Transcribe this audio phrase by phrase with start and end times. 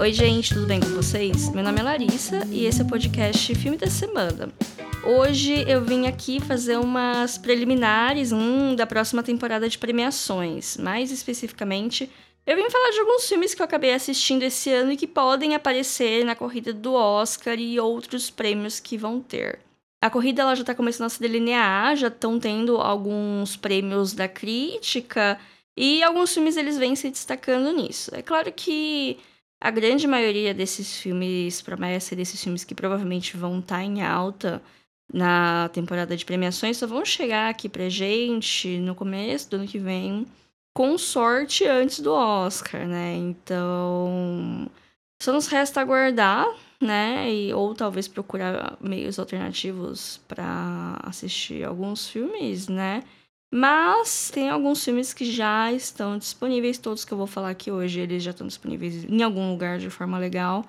[0.00, 1.52] Oi, gente, tudo bem com vocês?
[1.52, 4.48] Meu nome é Larissa e esse é o podcast Filme da Semana.
[5.04, 10.76] Hoje eu vim aqui fazer umas preliminares hum, da próxima temporada de premiações.
[10.76, 12.08] Mais especificamente,
[12.46, 15.56] eu vim falar de alguns filmes que eu acabei assistindo esse ano e que podem
[15.56, 19.58] aparecer na corrida do Oscar e outros prêmios que vão ter.
[20.00, 24.28] A corrida ela já está começando a se delinear, já estão tendo alguns prêmios da
[24.28, 25.40] crítica
[25.76, 28.14] e alguns filmes eles vêm se destacando nisso.
[28.14, 29.18] É claro que
[29.60, 34.62] a grande maioria desses filmes promessa desses filmes que provavelmente vão estar tá em alta
[35.12, 39.78] na temporada de premiações só vão chegar aqui pra gente no começo do ano que
[39.78, 40.26] vem,
[40.74, 43.14] com sorte antes do Oscar, né?
[43.16, 44.70] Então,
[45.20, 46.46] só nos resta aguardar,
[46.80, 47.32] né?
[47.32, 53.02] E, ou talvez procurar meios alternativos para assistir alguns filmes, né?
[53.50, 58.00] Mas tem alguns filmes que já estão disponíveis, todos que eu vou falar aqui hoje,
[58.00, 60.66] eles já estão disponíveis em algum lugar de forma legal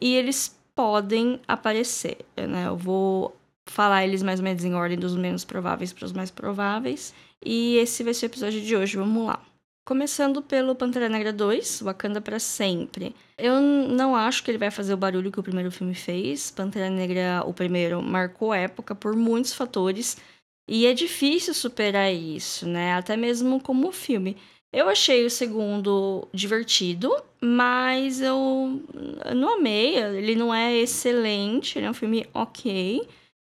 [0.00, 2.66] e eles podem aparecer, né?
[2.68, 6.30] Eu vou falar eles mais ou menos em ordem dos menos prováveis para os mais
[6.30, 7.14] prováveis.
[7.44, 9.40] E esse vai ser o episódio de hoje, vamos lá.
[9.84, 13.14] Começando pelo Pantera Negra 2, Wakanda para sempre.
[13.36, 16.52] Eu não acho que ele vai fazer o barulho que o primeiro filme fez.
[16.52, 20.16] Pantera Negra, o primeiro, marcou época por muitos fatores
[20.68, 22.94] e é difícil superar isso, né?
[22.94, 24.36] Até mesmo como filme.
[24.72, 28.80] Eu achei o segundo divertido, mas eu
[29.36, 29.96] não amei.
[29.96, 33.06] Ele não é excelente, ele é um filme ok.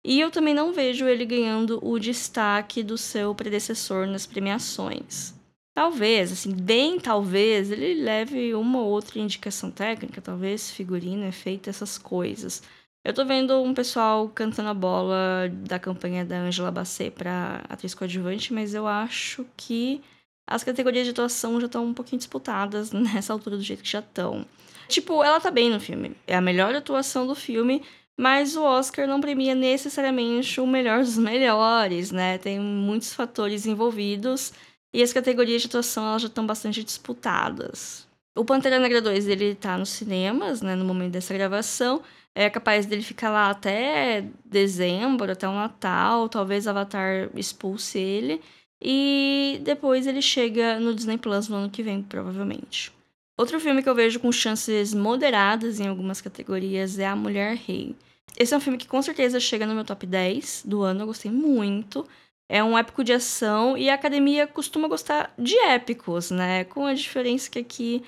[0.06, 5.34] E eu também não vejo ele ganhando o destaque do seu predecessor nas premiações.
[5.76, 11.98] Talvez, assim, bem talvez, ele leve uma ou outra indicação técnica, talvez figurino, efeito, essas
[11.98, 12.64] coisas.
[13.04, 17.94] Eu tô vendo um pessoal cantando a bola da campanha da Angela Bassett pra atriz
[17.94, 20.02] coadjuvante, mas eu acho que
[20.46, 24.00] as categorias de atuação já estão um pouquinho disputadas nessa altura do jeito que já
[24.00, 24.46] estão.
[24.88, 26.16] Tipo, ela tá bem no filme.
[26.28, 27.84] É a melhor atuação do filme,
[28.20, 32.38] mas o Oscar não premia necessariamente o melhor dos melhores, né?
[32.38, 34.52] Tem muitos fatores envolvidos
[34.94, 38.08] e as categorias de atuação elas já estão bastante disputadas.
[38.36, 42.02] O Pantera Negra 2 ele tá nos cinemas, né, no momento dessa gravação,
[42.40, 48.42] é capaz dele ficar lá até dezembro, até o Natal, talvez Avatar expulse ele.
[48.82, 52.94] E depois ele chega no Disney Plus no ano que vem, provavelmente.
[53.38, 57.94] Outro filme que eu vejo com chances moderadas em algumas categorias é A Mulher Rei.
[58.38, 61.08] Esse é um filme que com certeza chega no meu top 10 do ano, eu
[61.08, 62.08] gostei muito.
[62.48, 66.64] É um épico de ação e a academia costuma gostar de épicos, né?
[66.64, 68.02] Com a diferença que aqui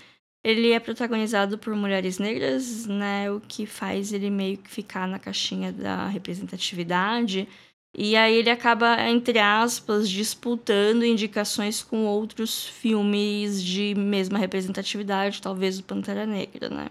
[0.43, 3.31] ele é protagonizado por mulheres negras, né?
[3.31, 7.47] O que faz ele meio que ficar na caixinha da representatividade.
[7.95, 15.77] E aí ele acaba, entre aspas, disputando indicações com outros filmes de mesma representatividade, talvez
[15.77, 16.87] o Pantera Negra, né?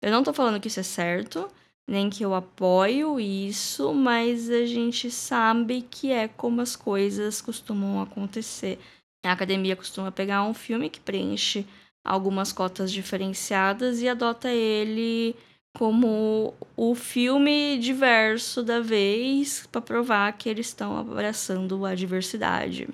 [0.00, 1.48] Eu não tô falando que isso é certo,
[1.86, 8.00] nem que eu apoio isso, mas a gente sabe que é como as coisas costumam
[8.00, 8.78] acontecer.
[9.24, 11.66] A academia costuma pegar um filme que preenche
[12.04, 15.34] algumas cotas diferenciadas e adota ele
[15.76, 22.88] como o filme diverso da vez para provar que eles estão abraçando a diversidade.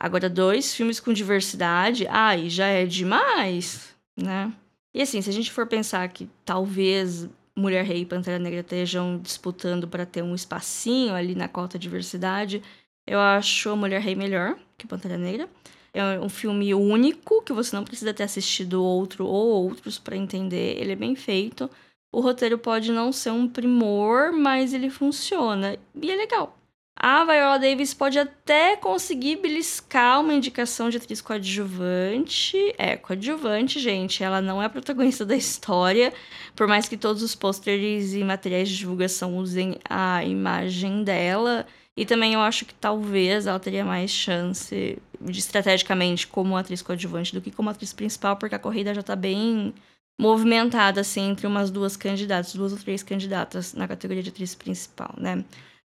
[0.00, 4.52] Agora, dois filmes com diversidade, aí já é demais, né?
[4.92, 9.18] E assim, se a gente for pensar que talvez Mulher Rei e Pantera Negra estejam
[9.18, 12.62] disputando para ter um espacinho ali na cota diversidade,
[13.06, 15.48] eu acho a Mulher Rei melhor que Pantera Negra.
[15.94, 20.76] É um filme único, que você não precisa ter assistido outro ou outros para entender.
[20.78, 21.70] Ele é bem feito.
[22.12, 25.78] O roteiro pode não ser um primor, mas ele funciona.
[25.94, 26.58] E é legal.
[26.96, 32.56] A Viola Davis pode até conseguir beliscar uma indicação de atriz coadjuvante.
[32.78, 34.22] É, coadjuvante, gente.
[34.22, 36.12] Ela não é a protagonista da história.
[36.54, 41.66] Por mais que todos os pôsteres e materiais de divulgação usem a imagem dela.
[41.96, 47.32] E também eu acho que talvez ela teria mais chance de estrategicamente como atriz coadjuvante
[47.32, 49.72] do que como atriz principal, porque a corrida já tá bem
[50.20, 55.14] movimentada assim entre umas duas candidatas, duas ou três candidatas na categoria de atriz principal,
[55.16, 55.44] né?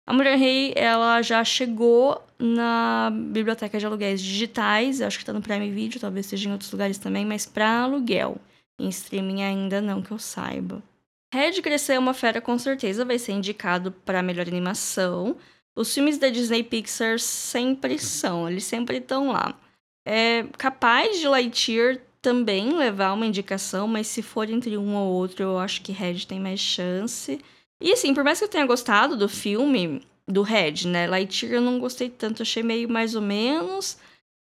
[0.08, 5.42] A Mulher Rei, ela já chegou na biblioteca de aluguéis digitais, acho que tá no
[5.42, 8.38] Prime Video, talvez seja em outros lugares também, mas para aluguel.
[8.78, 10.81] Em streaming ainda não que eu saiba.
[11.34, 15.36] Red Crescer é uma fera com certeza vai ser indicado para melhor animação.
[15.76, 19.55] Os filmes da Disney Pixar sempre são, eles sempre estão lá.
[20.06, 25.44] É capaz de Lightyear também levar uma indicação, mas se for entre um ou outro,
[25.44, 27.38] eu acho que Red tem mais chance.
[27.81, 31.06] E assim, por mais que eu tenha gostado do filme, do Red, né?
[31.06, 33.99] Lightyear eu não gostei tanto, achei meio mais ou menos.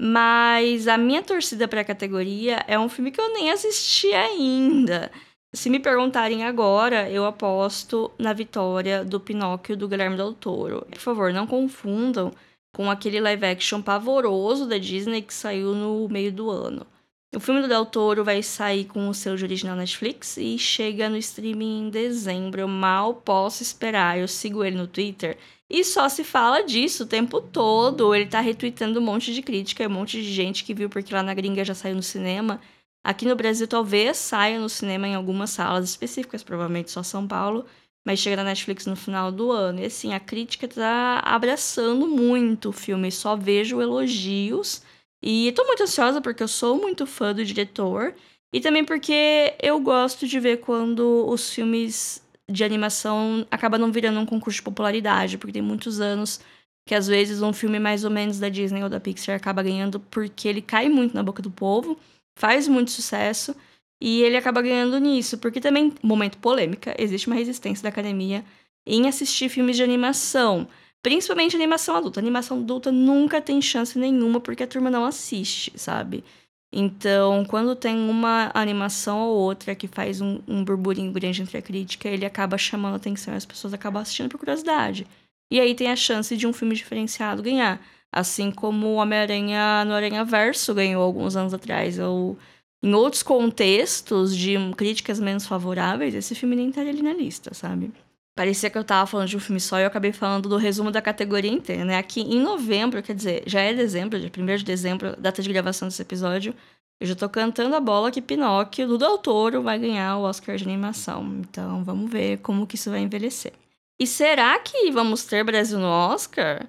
[0.00, 5.10] Mas a minha torcida para a categoria é um filme que eu nem assisti ainda.
[5.54, 10.86] Se me perguntarem agora, eu aposto na vitória do Pinóquio do Guilherme Del Toro.
[10.90, 12.32] Por favor, não confundam
[12.70, 16.86] com aquele live action pavoroso da Disney que saiu no meio do ano.
[17.34, 21.16] O filme do Del Toro vai sair com o seu original Netflix e chega no
[21.16, 22.60] streaming em dezembro.
[22.60, 24.18] Eu mal posso esperar.
[24.18, 28.14] Eu sigo ele no Twitter e só se fala disso o tempo todo.
[28.14, 31.22] Ele tá retweetando um monte de crítica, um monte de gente que viu porque lá
[31.22, 32.60] na gringa já saiu no cinema.
[33.08, 37.64] Aqui no Brasil talvez saia no cinema em algumas salas específicas, provavelmente só São Paulo,
[38.04, 39.80] mas chega na Netflix no final do ano.
[39.80, 44.82] E assim, a crítica tá abraçando muito o filme, só vejo elogios.
[45.22, 48.14] E tô muito ansiosa porque eu sou muito fã do diretor.
[48.52, 54.20] E também porque eu gosto de ver quando os filmes de animação acabam não virando
[54.20, 56.42] um concurso de popularidade, porque tem muitos anos
[56.86, 59.98] que às vezes um filme mais ou menos da Disney ou da Pixar acaba ganhando
[59.98, 61.98] porque ele cai muito na boca do povo,
[62.38, 63.54] faz muito sucesso
[64.00, 68.44] e ele acaba ganhando nisso, porque também, momento polêmica, existe uma resistência da academia
[68.86, 70.68] em assistir filmes de animação.
[71.02, 72.20] Principalmente animação adulta.
[72.20, 76.24] Animação adulta nunca tem chance nenhuma porque a turma não assiste, sabe?
[76.72, 81.62] Então, quando tem uma animação ou outra que faz um, um burburinho grande entre a
[81.62, 85.06] crítica, ele acaba chamando atenção e as pessoas acabam assistindo por curiosidade.
[85.50, 87.80] E aí tem a chance de um filme diferenciado ganhar.
[88.12, 91.98] Assim como o Homem-Aranha no Aranha Verso ganhou alguns anos atrás.
[91.98, 92.36] Ou
[92.82, 97.92] em outros contextos de críticas menos favoráveis, esse filme nem estaria ali na lista, sabe?
[98.36, 100.92] Parecia que eu tava falando de um filme só e eu acabei falando do resumo
[100.92, 101.98] da categoria inteira, né?
[101.98, 105.88] Aqui em novembro, quer dizer, já é dezembro, dia 1 de dezembro, data de gravação
[105.88, 106.54] desse episódio,
[107.00, 110.56] eu já tô cantando a bola que Pinóquio, do Del Toro, vai ganhar o Oscar
[110.56, 111.24] de animação.
[111.40, 113.52] Então, vamos ver como que isso vai envelhecer.
[114.00, 116.64] E será que vamos ter Brasil no Oscar?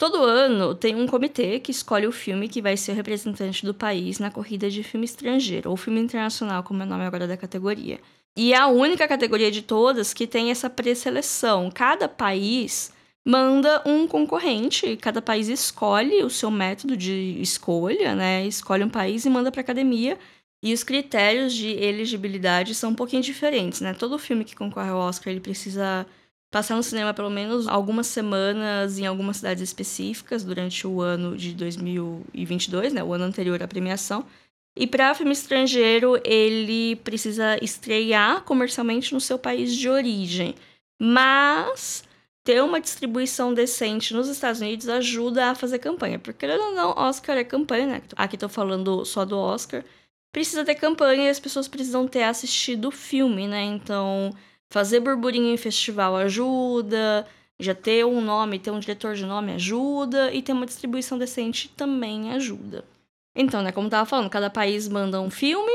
[0.00, 3.74] Todo ano tem um comitê que escolhe o filme que vai ser o representante do
[3.74, 7.36] país na corrida de filme estrangeiro, ou filme internacional, como é o nome agora da
[7.36, 8.00] categoria.
[8.34, 11.70] E é a única categoria de todas que tem essa pré-seleção.
[11.70, 12.90] Cada país
[13.26, 18.46] manda um concorrente, cada país escolhe o seu método de escolha, né?
[18.46, 20.18] Escolhe um país e manda para academia.
[20.62, 23.92] E os critérios de elegibilidade são um pouquinho diferentes, né?
[23.92, 26.06] Todo filme que concorre ao Oscar, ele precisa
[26.50, 31.54] passar no cinema pelo menos algumas semanas em algumas cidades específicas durante o ano de
[31.54, 33.02] 2022, né?
[33.02, 34.26] O ano anterior à premiação.
[34.76, 40.54] E para filme estrangeiro, ele precisa estrear comercialmente no seu país de origem.
[41.00, 42.04] Mas
[42.44, 46.18] ter uma distribuição decente nos Estados Unidos ajuda a fazer campanha.
[46.18, 48.02] Porque, ou não, Oscar é campanha, né?
[48.16, 49.84] Aqui tô falando só do Oscar.
[50.32, 53.62] Precisa ter campanha e as pessoas precisam ter assistido o filme, né?
[53.62, 54.34] Então,
[54.70, 57.26] fazer burburinho em festival ajuda.
[57.58, 60.32] Já ter um nome, ter um diretor de nome ajuda.
[60.32, 62.84] E ter uma distribuição decente também ajuda.
[63.34, 65.72] Então, né, como eu tava falando, cada país manda um filme,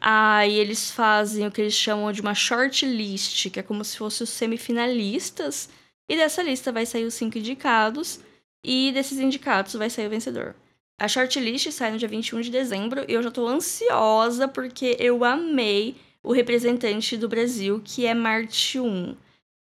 [0.00, 3.98] aí eles fazem o que eles chamam de uma short list, que é como se
[3.98, 5.68] fossem os semifinalistas,
[6.08, 8.20] e dessa lista vai sair os cinco indicados,
[8.64, 10.54] e desses indicados vai sair o vencedor.
[10.98, 15.24] A shortlist sai no dia 21 de dezembro e eu já tô ansiosa porque eu
[15.24, 19.16] amei o representante do Brasil, que é Marte 1.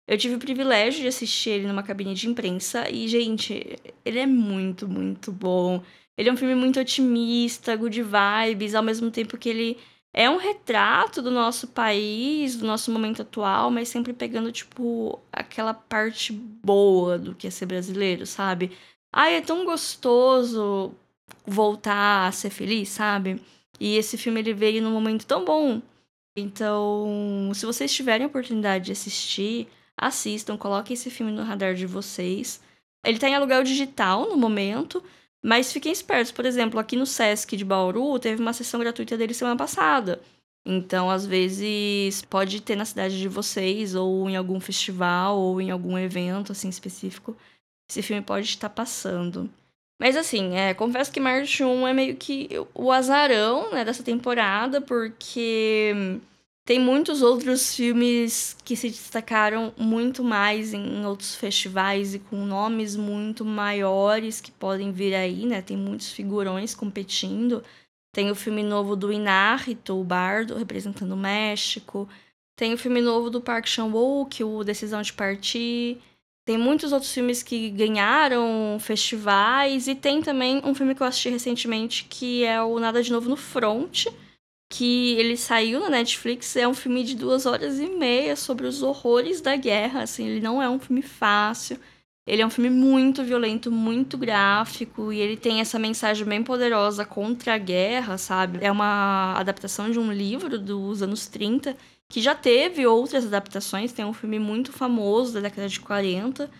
[0.07, 4.25] Eu tive o privilégio de assistir ele numa cabine de imprensa e, gente, ele é
[4.25, 5.81] muito, muito bom.
[6.17, 9.77] Ele é um filme muito otimista, good vibes, ao mesmo tempo que ele
[10.13, 15.73] é um retrato do nosso país, do nosso momento atual, mas sempre pegando, tipo, aquela
[15.73, 18.71] parte boa do que é ser brasileiro, sabe?
[19.13, 20.93] Ai, é tão gostoso
[21.45, 23.41] voltar a ser feliz, sabe?
[23.79, 25.81] E esse filme ele veio num momento tão bom.
[26.35, 31.85] Então, se vocês tiverem a oportunidade de assistir, assistam, coloquem esse filme no radar de
[31.85, 32.61] vocês.
[33.05, 35.03] Ele tá em aluguel digital no momento,
[35.43, 39.33] mas fiquem espertos, por exemplo, aqui no Sesc de Bauru teve uma sessão gratuita dele
[39.33, 40.21] semana passada.
[40.65, 45.71] Então, às vezes, pode ter na cidade de vocês, ou em algum festival, ou em
[45.71, 47.35] algum evento assim específico.
[47.89, 49.49] Esse filme pode estar passando.
[50.01, 54.81] Mas assim, é, confesso que Marte 1 é meio que o azarão né, dessa temporada,
[54.81, 56.19] porque
[56.65, 62.95] tem muitos outros filmes que se destacaram muito mais em outros festivais e com nomes
[62.95, 65.61] muito maiores que podem vir aí, né?
[65.61, 67.63] Tem muitos figurões competindo.
[68.11, 72.09] Tem o filme novo do Inárrito, o Bardo, representando o México.
[72.55, 76.01] Tem o filme novo do Park Chan-wook, o Decisão de Partir.
[76.45, 79.87] Tem muitos outros filmes que ganharam festivais.
[79.87, 83.29] E tem também um filme que eu assisti recentemente, que é o Nada de Novo
[83.29, 84.07] no Front,
[84.69, 88.81] que ele saiu na Netflix, é um filme de duas horas e meia sobre os
[88.81, 91.77] horrores da guerra, assim, ele não é um filme fácil,
[92.27, 97.05] Ele é um filme muito violento, muito gráfico, e ele tem essa mensagem bem poderosa
[97.05, 98.59] contra a guerra, sabe?
[98.63, 101.75] É uma adaptação de um livro dos anos 30,
[102.11, 106.51] que já teve outras adaptações, tem um filme muito famoso da década de 40.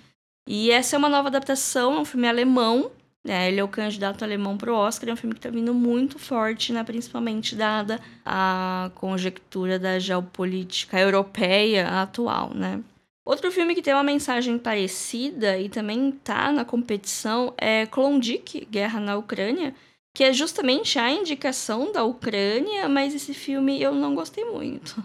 [0.48, 2.90] E essa é uma nova adaptação, é um filme alemão,
[3.22, 3.50] né?
[3.50, 6.18] Ele é o candidato alemão para o Oscar, é um filme que está vindo muito
[6.18, 6.86] forte, né?
[6.86, 12.82] principalmente dada a conjectura da geopolítica europeia atual, né?
[13.26, 19.02] Outro filme que tem uma mensagem parecida e também tá na competição é Klondike, Guerra
[19.02, 19.76] na Ucrânia,
[20.16, 25.04] que é justamente a indicação da Ucrânia, mas esse filme eu não gostei muito.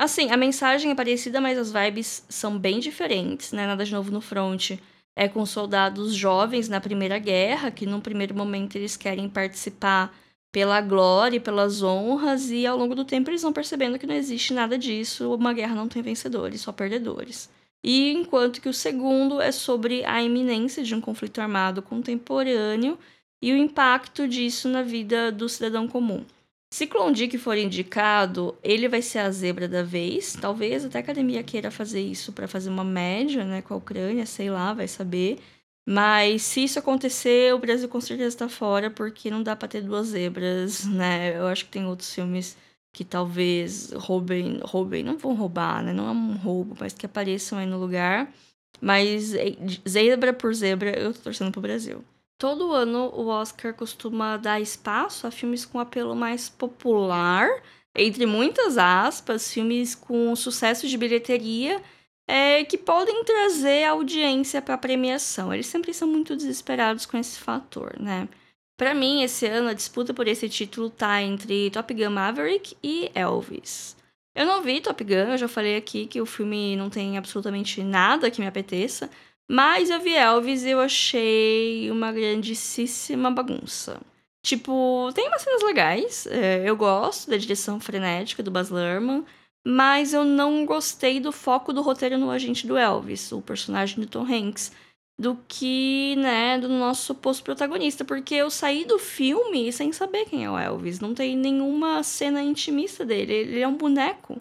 [0.00, 3.66] Assim, a mensagem é parecida, mas as vibes são bem diferentes, né?
[3.66, 4.70] Nada de novo no front.
[5.14, 10.10] É com soldados jovens na Primeira Guerra, que num primeiro momento eles querem participar
[10.50, 14.14] pela glória e pelas honras, e ao longo do tempo eles vão percebendo que não
[14.14, 17.50] existe nada disso, uma guerra não tem vencedores, só perdedores.
[17.84, 22.98] E enquanto que o segundo é sobre a iminência de um conflito armado contemporâneo
[23.42, 26.24] e o impacto disso na vida do cidadão comum.
[26.72, 30.34] Se Klondike for indicado, ele vai ser a zebra da vez.
[30.40, 34.24] Talvez até a academia queira fazer isso para fazer uma média né, com a Ucrânia,
[34.24, 35.40] sei lá, vai saber.
[35.86, 39.82] Mas se isso acontecer, o Brasil com certeza está fora, porque não dá para ter
[39.82, 41.36] duas zebras, né?
[41.36, 42.56] Eu acho que tem outros filmes
[42.92, 45.92] que talvez roubem, roubem, não vão roubar, né?
[45.92, 48.32] Não é um roubo, mas que apareçam aí no lugar.
[48.80, 49.56] Mas eh,
[49.88, 52.04] zebra por zebra, eu tô torcendo pro Brasil.
[52.40, 57.50] Todo ano o Oscar costuma dar espaço a filmes com apelo mais popular,
[57.94, 61.82] entre muitas aspas, filmes com sucesso de bilheteria
[62.26, 65.52] é, que podem trazer audiência para a premiação.
[65.52, 68.26] Eles sempre são muito desesperados com esse fator, né?
[68.74, 73.10] Para mim, esse ano a disputa por esse título tá entre Top Gun Maverick e
[73.14, 73.94] Elvis.
[74.34, 77.82] Eu não vi Top Gun, eu já falei aqui que o filme não tem absolutamente
[77.82, 79.10] nada que me apeteça,
[79.52, 84.00] mas eu vi Elvis e eu achei uma grandíssima bagunça.
[84.44, 89.24] Tipo, tem umas cenas legais, é, eu gosto da direção frenética do Baz Luhrmann,
[89.66, 94.06] mas eu não gostei do foco do roteiro no agente do Elvis, o personagem do
[94.06, 94.70] Tom Hanks,
[95.18, 100.44] do que, né, do nosso suposto protagonista, porque eu saí do filme sem saber quem
[100.44, 104.40] é o Elvis, não tem nenhuma cena intimista dele, ele é um boneco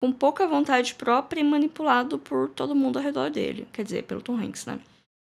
[0.00, 4.22] com pouca vontade própria e manipulado por todo mundo ao redor dele, quer dizer, pelo
[4.22, 4.78] Tom Hanks, né?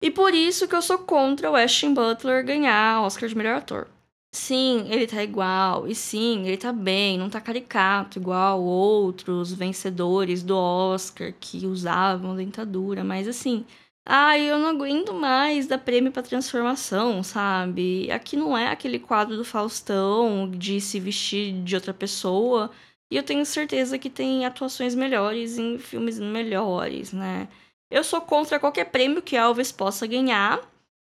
[0.01, 3.89] E por isso que eu sou contra o Ashton Butler ganhar Oscar de melhor ator.
[4.33, 5.89] Sim, ele tá igual.
[5.89, 12.37] E sim, ele tá bem, não tá caricato igual outros vencedores do Oscar que usavam
[12.37, 13.65] dentadura, mas assim,
[14.07, 18.11] ai, eu não aguento mais dar prêmio pra transformação, sabe?
[18.11, 22.71] Aqui não é aquele quadro do Faustão de se vestir de outra pessoa.
[23.11, 27.49] E eu tenho certeza que tem atuações melhores em filmes melhores, né?
[27.91, 30.61] Eu sou contra qualquer prêmio que Elvis possa ganhar,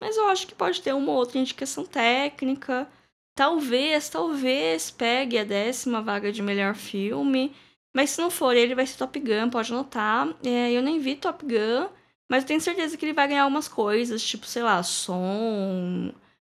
[0.01, 2.87] mas eu acho que pode ter uma outra indicação técnica
[3.39, 7.55] Talvez, talvez pegue a décima vaga de melhor filme.
[7.95, 10.27] Mas se não for ele, vai ser Top Gun, pode anotar.
[10.43, 11.87] É, eu nem vi Top Gun,
[12.29, 16.11] mas eu tenho certeza que ele vai ganhar algumas coisas, tipo, sei lá, som,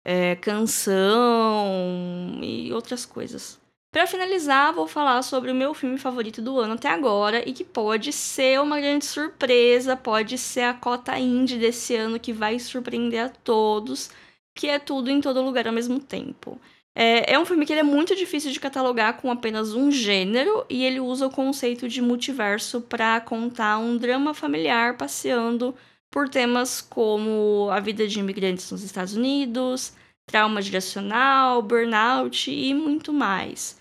[0.05, 3.60] é, canção e outras coisas.
[3.91, 7.63] Para finalizar, vou falar sobre o meu filme favorito do ano até agora e que
[7.63, 13.25] pode ser uma grande surpresa, pode ser a cota indie desse ano que vai surpreender
[13.25, 14.12] a todos
[14.60, 16.60] que é tudo em todo lugar ao mesmo tempo.
[16.93, 20.84] É, é um filme que é muito difícil de catalogar com apenas um gênero e
[20.84, 25.74] ele usa o conceito de multiverso para contar um drama familiar passeando
[26.12, 29.93] por temas como a vida de imigrantes nos Estados Unidos,
[30.27, 33.78] trauma geracional, burnout e muito mais.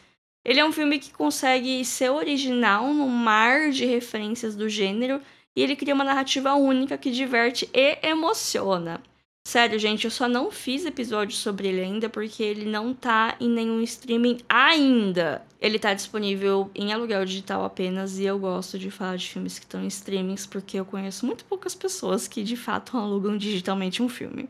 [0.49, 5.21] Ele é um filme que consegue ser original no mar de referências do gênero
[5.55, 8.99] e ele cria uma narrativa única que diverte e emociona.
[9.47, 13.51] Sério, gente, eu só não fiz episódio sobre ele ainda porque ele não tá em
[13.51, 15.43] nenhum streaming ainda.
[15.61, 19.67] Ele tá disponível em aluguel digital apenas e eu gosto de falar de filmes que
[19.67, 24.09] estão em streamings porque eu conheço muito poucas pessoas que de fato alugam digitalmente um
[24.09, 24.49] filme.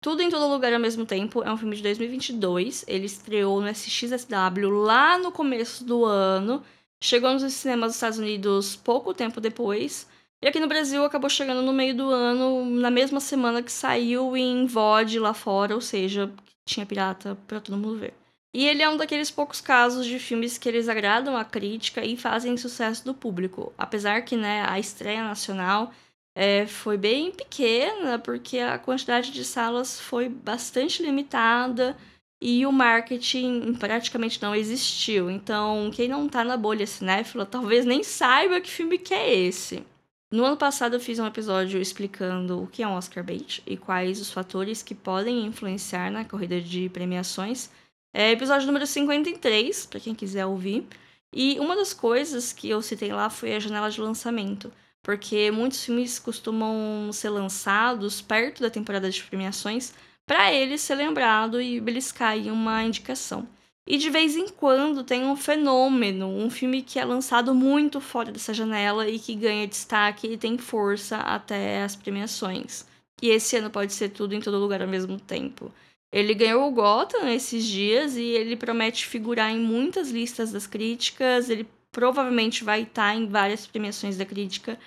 [0.00, 2.86] Tudo em todo lugar ao mesmo tempo é um filme de 2022.
[2.88, 6.62] Ele estreou no SXSW lá no começo do ano.
[7.02, 10.08] Chegou nos cinemas dos Estados Unidos pouco tempo depois.
[10.42, 14.34] E aqui no Brasil acabou chegando no meio do ano, na mesma semana que saiu
[14.34, 16.32] em VOD lá fora, ou seja,
[16.64, 18.14] tinha pirata para todo mundo ver.
[18.54, 22.16] E ele é um daqueles poucos casos de filmes que eles agradam a crítica e
[22.16, 23.70] fazem sucesso do público.
[23.76, 25.92] Apesar que né, a estreia nacional
[26.34, 31.96] é, foi bem pequena, porque a quantidade de salas foi bastante limitada
[32.40, 35.30] e o marketing praticamente não existiu.
[35.30, 39.84] Então, quem não tá na bolha cinéfila talvez nem saiba que filme que é esse.
[40.32, 43.76] No ano passado eu fiz um episódio explicando o que é um Oscar bait e
[43.76, 47.68] quais os fatores que podem influenciar na corrida de premiações.
[48.14, 50.86] É episódio número 53, para quem quiser ouvir.
[51.32, 54.72] E uma das coisas que eu citei lá foi a janela de lançamento,
[55.02, 59.92] porque muitos filmes costumam ser lançados perto da temporada de premiações
[60.26, 63.48] para ele ser lembrado e beliscar aí uma indicação.
[63.86, 68.30] E de vez em quando tem um fenômeno, um filme que é lançado muito fora
[68.30, 72.86] dessa janela e que ganha destaque e tem força até as premiações.
[73.20, 75.72] E esse ano pode ser tudo em todo lugar ao mesmo tempo.
[76.12, 81.50] Ele ganhou o Gotham esses dias e ele promete figurar em muitas listas das críticas.
[81.50, 84.78] Ele provavelmente vai estar em várias premiações da crítica.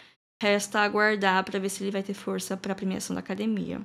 [0.41, 3.81] Resta aguardar para ver se ele vai ter força para a premiação da academia.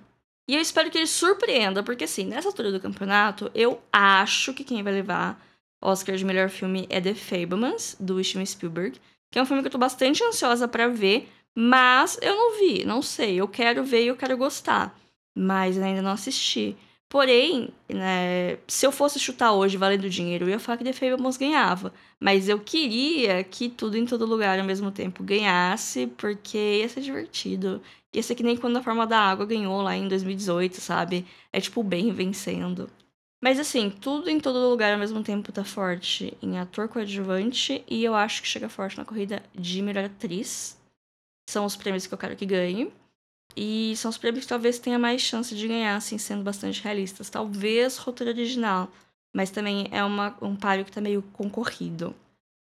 [0.49, 4.65] E eu espero que ele surpreenda, porque assim, nessa altura do campeonato, eu acho que
[4.65, 5.39] quem vai levar
[5.81, 8.99] Oscar de melhor filme é The Fablemans, do Steven Spielberg,
[9.31, 12.85] que é um filme que eu tô bastante ansiosa para ver, mas eu não vi,
[12.85, 13.37] não sei.
[13.37, 14.99] Eu quero ver e eu quero gostar,
[15.37, 16.77] mas ainda não assisti.
[17.09, 21.39] Porém, né, se eu fosse chutar hoje valendo dinheiro, eu ia falar que The Fablemans
[21.39, 21.93] ganhava.
[22.21, 27.01] Mas eu queria que tudo em todo lugar ao mesmo tempo ganhasse, porque ia ser
[27.01, 27.81] divertido.
[28.15, 31.27] Ia ser que nem quando a Forma da Água ganhou lá em 2018, sabe?
[31.51, 32.91] É tipo bem vencendo.
[33.43, 38.05] Mas assim, tudo em todo lugar ao mesmo tempo tá forte em ator coadjuvante e
[38.05, 40.79] eu acho que chega forte na corrida de melhor atriz.
[41.49, 42.93] São os prêmios que eu quero que ganhe.
[43.61, 47.29] E são os prêmios que talvez tenha mais chance de ganhar, assim, sendo bastante realistas.
[47.29, 48.89] Talvez roteiro original,
[49.35, 52.15] mas também é uma, um páreo que tá meio concorrido.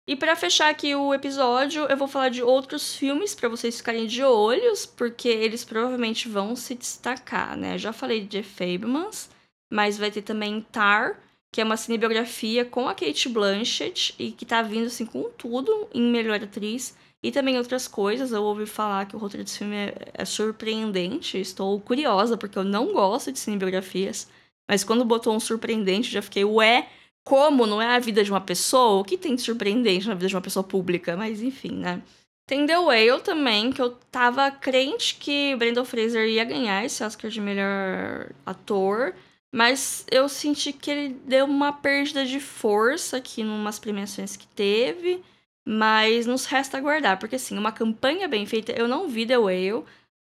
[0.08, 4.08] E para fechar aqui o episódio, eu vou falar de outros filmes para vocês ficarem
[4.08, 7.78] de olhos, porque eles provavelmente vão se destacar, né?
[7.78, 9.30] Já falei de Fablemans,
[9.72, 11.20] mas vai ter também Tar,
[11.52, 15.88] que é uma cinebiografia com a Kate Blanchett e que tá vindo assim com tudo
[15.94, 16.96] em melhor atriz.
[17.24, 21.40] E também outras coisas, eu ouvi falar que o roteiro desse filme é, é surpreendente.
[21.40, 24.30] Estou curiosa, porque eu não gosto de cinebiografias.
[24.70, 26.88] Mas quando botou um surpreendente, já fiquei, ué,
[27.24, 29.02] como não é a vida de uma pessoa?
[29.02, 31.18] O que tem de surpreendente na vida de uma pessoa pública?
[31.18, 32.02] Mas enfim, né?
[32.48, 37.30] Tem The Whale também, que eu tava crente que Brendan Fraser ia ganhar esse Oscar
[37.30, 39.14] de melhor ator.
[39.54, 44.48] Mas eu senti que ele deu uma perda de força aqui em umas premiações que
[44.48, 45.22] teve.
[45.70, 49.84] Mas nos resta aguardar, porque assim, uma campanha bem feita, eu não vi The Whale.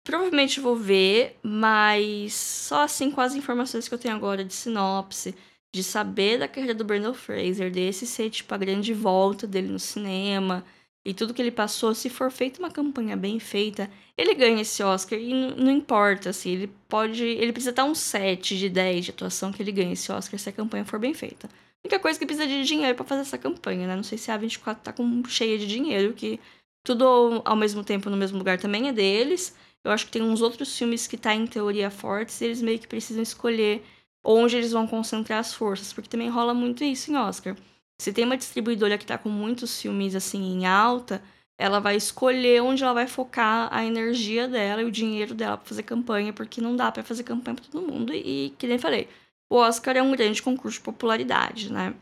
[0.03, 5.35] Provavelmente vou ver, mas só assim com as informações que eu tenho agora de sinopse,
[5.75, 9.79] de saber da carreira do Brandon Fraser, desse ser tipo a grande volta dele no
[9.79, 10.65] cinema
[11.05, 14.83] e tudo que ele passou, se for feita uma campanha bem feita, ele ganha esse
[14.83, 19.11] Oscar e não importa, assim, ele pode, ele precisa estar um 7 de 10 de
[19.11, 21.49] atuação que ele ganha esse Oscar se a campanha for bem feita
[21.87, 23.95] única coisa que precisa de dinheiro para fazer essa campanha, né?
[23.97, 26.41] Não sei se a 24 tá com cheia de dinheiro, que
[26.85, 29.55] tudo ao mesmo tempo no mesmo lugar também é deles.
[29.85, 32.79] Eu acho que tem uns outros filmes que tá em teoria fortes e eles meio
[32.79, 33.85] que precisam escolher
[34.25, 37.57] onde eles vão concentrar as forças, porque também rola muito isso em Oscar.
[38.01, 41.23] Se tem uma distribuidora que tá com muitos filmes assim em alta,
[41.57, 45.67] ela vai escolher onde ela vai focar a energia dela e o dinheiro dela para
[45.67, 49.09] fazer campanha, porque não dá para fazer campanha para todo mundo e, que nem falei,
[49.49, 51.95] o Oscar é um grande concurso de popularidade, né?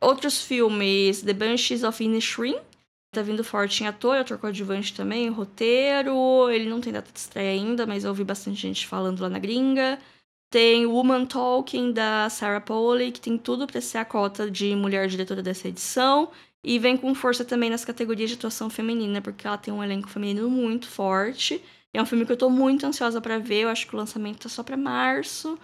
[0.00, 2.56] Outros filmes, The Banshees of Inisherin,
[3.12, 7.52] tá vindo forte em ator, ator coadjuvante também, roteiro, ele não tem data de estreia
[7.52, 9.98] ainda, mas eu ouvi bastante gente falando lá na gringa.
[10.50, 15.08] Tem Woman Talking, da Sarah Polley, que tem tudo para ser a cota de mulher
[15.08, 16.30] diretora dessa edição.
[16.62, 20.08] E vem com força também nas categorias de atuação feminina, porque ela tem um elenco
[20.08, 21.60] feminino muito forte.
[21.92, 24.42] É um filme que eu tô muito ansiosa para ver, eu acho que o lançamento
[24.44, 25.58] tá só para março.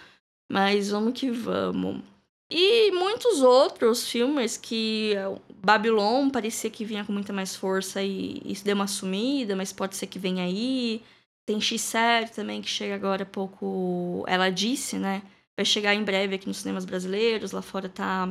[0.51, 2.03] Mas vamos que vamos.
[2.51, 5.15] E muitos outros filmes que
[5.63, 9.95] Babylon parecia que vinha com muita mais força e isso deu uma sumida, mas pode
[9.95, 11.01] ser que venha aí.
[11.47, 14.25] Tem X7 também, que chega agora pouco.
[14.27, 15.23] Ela disse, né?
[15.57, 17.53] Vai chegar em breve aqui nos cinemas brasileiros.
[17.53, 18.29] Lá fora tá.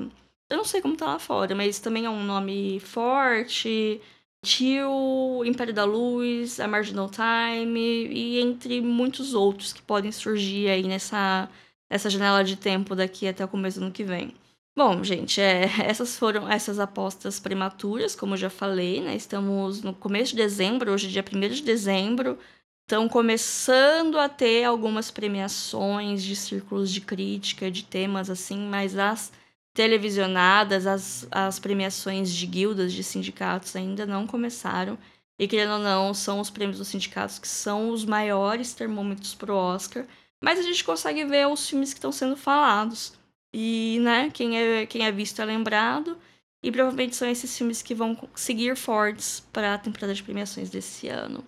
[0.49, 4.01] Eu não sei como tá lá fora, mas também é um nome forte.
[4.43, 10.84] Tio, Império da Luz, A Marginal Time e entre muitos outros que podem surgir aí
[10.84, 11.49] nessa
[11.89, 14.34] essa janela de tempo daqui até o começo do ano que vem.
[14.78, 19.15] Bom, gente, é, essas foram essas apostas prematuras, como eu já falei, né?
[19.15, 22.38] Estamos no começo de dezembro, hoje é dia 1 de dezembro.
[22.84, 29.32] Estão começando a ter algumas premiações de círculos de crítica, de temas assim, mas as
[29.73, 34.97] televisionadas, as, as premiações de guildas, de sindicatos ainda não começaram.
[35.38, 39.54] E querendo ou não, são os prêmios dos sindicatos que são os maiores termômetros para
[39.54, 40.06] o Oscar.
[40.41, 43.13] Mas a gente consegue ver os filmes que estão sendo falados.
[43.54, 46.17] E, né, quem é, quem é visto é lembrado.
[46.63, 51.08] E provavelmente são esses filmes que vão seguir fortes para a temporada de premiações desse
[51.08, 51.43] ano.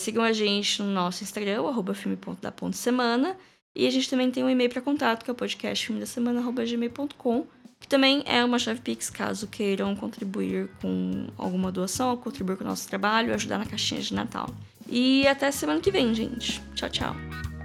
[0.00, 3.36] Sigam a gente no nosso Instagram, arroba filme.da.semana.
[3.76, 7.46] E a gente também tem um e-mail para contato, que é o podcastfilmedasemana.gmail.com,
[7.78, 12.66] que também é uma chave Pix, caso queiram contribuir com alguma doação, contribuir com o
[12.66, 14.48] nosso trabalho, ajudar na caixinha de Natal.
[14.88, 16.62] E até semana que vem, gente.
[16.74, 17.57] Tchau, tchau.